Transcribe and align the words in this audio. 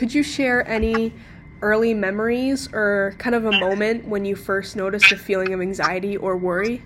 could 0.00 0.14
you 0.14 0.22
share 0.22 0.66
any 0.66 1.12
early 1.60 1.92
memories 1.92 2.70
or 2.72 3.14
kind 3.18 3.34
of 3.34 3.44
a 3.44 3.52
moment 3.52 4.02
when 4.08 4.24
you 4.24 4.34
first 4.34 4.74
noticed 4.74 5.12
a 5.12 5.16
feeling 5.16 5.52
of 5.52 5.60
anxiety 5.60 6.16
or 6.16 6.38
worry? 6.38 6.80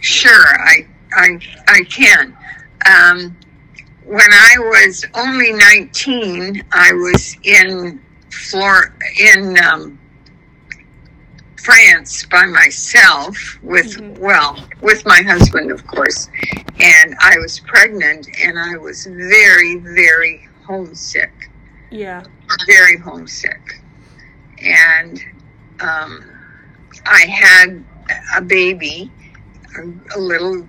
Sure, 0.00 0.32
I 0.32 0.86
I 1.14 1.38
I 1.68 1.80
can. 1.90 2.34
Um, 2.90 3.36
when 4.06 4.32
I 4.32 4.54
was 4.58 5.04
only 5.12 5.52
19, 5.52 6.64
I 6.72 6.90
was 6.94 7.36
in 7.42 8.00
Flor 8.30 8.94
in 9.20 9.58
um, 9.62 9.98
France 11.62 12.24
by 12.30 12.46
myself 12.46 13.36
with 13.62 13.98
Mhm. 13.98 14.18
well 14.18 14.66
with 14.80 15.04
my 15.04 15.20
husband, 15.20 15.70
of 15.70 15.86
course, 15.86 16.30
and 16.80 17.14
I 17.20 17.36
was 17.40 17.58
pregnant 17.60 18.26
and 18.42 18.58
I 18.58 18.78
was 18.78 19.04
very 19.04 19.76
very 19.80 20.48
homesick, 20.64 21.45
Yeah. 21.90 22.22
very 22.66 22.98
homesick, 22.98 23.80
and 24.60 25.22
um, 25.80 26.24
I 27.06 27.20
had 27.26 27.84
a 28.36 28.40
baby, 28.42 29.10
a, 30.14 30.18
little 30.18 30.66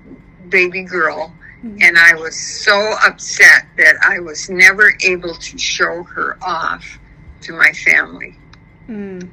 baby 0.50 0.84
girl 0.84 1.34
Mhm. 1.64 1.82
and 1.82 1.98
I 1.98 2.14
was 2.14 2.36
so 2.36 2.94
upset 3.06 3.66
that 3.78 3.96
I 4.04 4.20
was 4.20 4.50
never 4.50 4.94
able 5.02 5.34
to 5.34 5.58
show 5.58 6.04
her 6.04 6.38
off 6.42 7.00
to 7.42 7.54
my 7.54 7.72
family. 7.74 8.36
Mm. 8.88 9.28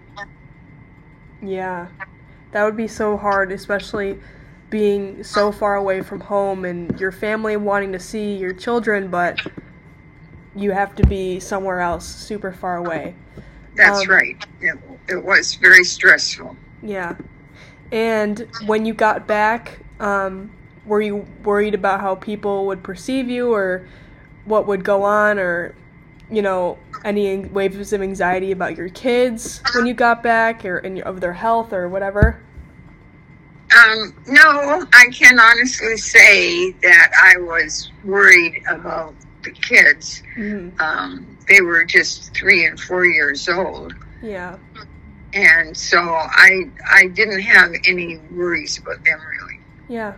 Yeah. 1.43 1.87
That 2.53 2.65
would 2.65 2.77
be 2.77 2.89
so 2.89 3.17
hard, 3.17 3.53
especially 3.53 4.19
being 4.71 5.23
so 5.23 5.53
far 5.53 5.77
away 5.77 6.01
from 6.01 6.21
home 6.21 6.65
and 6.65 6.99
your 6.99 7.13
family 7.13 7.57
wanting 7.57 7.93
to 7.93 7.99
see 7.99 8.37
your 8.37 8.53
children, 8.55 9.09
but 9.09 9.39
you 10.57 10.71
have 10.73 10.95
to 10.97 11.07
be 11.07 11.41
somewhere 11.41 11.81
else 11.81 12.07
super 12.07 12.53
far 12.53 12.77
away. 12.77 13.15
That's 13.77 14.03
Um, 14.03 14.11
right. 14.11 14.37
It, 14.61 14.79
it 15.09 15.25
was 15.25 15.55
very 15.55 15.85
stressful. 15.85 16.57
Yeah. 16.83 17.17
And 17.91 18.47
when 18.67 18.87
you 18.87 18.95
got 18.95 19.27
back, 19.27 19.81
um, 20.01 20.51
were 20.87 21.01
you 21.01 21.27
worried 21.43 21.75
about 21.75 22.01
how 22.01 22.15
people 22.15 22.67
would 22.67 22.83
perceive 22.83 23.29
you 23.29 23.53
or 23.53 23.87
what 24.45 24.67
would 24.67 24.85
go 24.85 25.03
on 25.03 25.39
or, 25.39 25.75
you 26.31 26.43
know, 26.43 26.79
any 27.05 27.39
waves 27.39 27.93
of 27.93 28.03
anxiety 28.03 28.53
about 28.53 28.77
your 28.77 28.89
kids 28.89 29.63
when 29.75 29.87
you 29.87 29.95
got 29.95 30.23
back 30.23 30.65
or 30.65 30.79
in, 30.79 31.03
of 31.03 31.21
their 31.21 31.33
health 31.33 31.73
or 31.73 31.89
whatever? 31.89 32.41
Um, 33.77 34.15
no, 34.27 34.87
I 34.93 35.09
can 35.11 35.39
honestly 35.39 35.97
say 35.97 36.73
that 36.73 37.11
I 37.21 37.41
was 37.41 37.91
worried 38.05 38.63
about 38.69 39.15
the 39.45 39.51
kids. 39.53 40.23
hmm 40.35 40.71
Um, 40.81 41.37
they 41.49 41.61
were 41.61 41.85
just 41.85 42.35
three 42.35 42.67
and 42.67 42.79
four 42.81 43.05
years 43.05 43.49
old. 43.49 43.95
Yeah. 44.23 44.57
And 45.35 45.77
so 45.77 45.99
I, 46.01 46.71
I 46.91 47.09
didn't 47.09 47.41
have 47.43 47.73
any 47.87 48.19
worries 48.33 48.79
about 48.79 49.05
them 49.05 49.21
really. 49.21 49.61
Yeah. 49.89 50.15